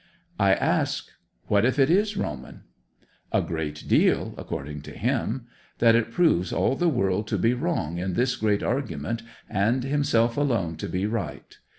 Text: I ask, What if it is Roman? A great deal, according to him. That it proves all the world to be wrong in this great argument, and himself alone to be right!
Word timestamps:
I 0.39 0.55
ask, 0.55 1.09
What 1.45 1.63
if 1.63 1.77
it 1.77 1.87
is 1.91 2.17
Roman? 2.17 2.63
A 3.31 3.39
great 3.43 3.87
deal, 3.87 4.33
according 4.35 4.81
to 4.81 4.93
him. 4.93 5.45
That 5.77 5.93
it 5.95 6.09
proves 6.09 6.51
all 6.51 6.75
the 6.75 6.89
world 6.89 7.27
to 7.27 7.37
be 7.37 7.53
wrong 7.53 7.99
in 7.99 8.13
this 8.15 8.35
great 8.35 8.63
argument, 8.63 9.21
and 9.47 9.83
himself 9.83 10.37
alone 10.37 10.75
to 10.77 10.89
be 10.89 11.05
right! 11.05 11.55